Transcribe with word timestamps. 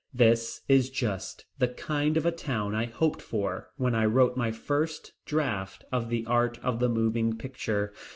This 0.15 0.61
is 0.67 0.89
just 0.89 1.45
the 1.59 1.67
kind 1.67 2.17
of 2.17 2.25
a 2.25 2.31
town 2.31 2.73
I 2.73 2.85
hoped 2.85 3.21
for 3.21 3.69
when 3.77 3.93
I 3.93 4.05
wrote 4.05 4.35
my 4.35 4.49
first 4.51 5.13
draft 5.27 5.83
of 5.91 6.09
The 6.09 6.25
Art 6.25 6.57
of 6.63 6.79
the 6.79 6.89
Moving 6.89 7.37
Picture. 7.37 7.93